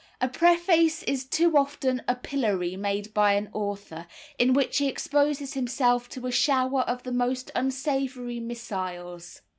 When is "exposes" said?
4.87-5.53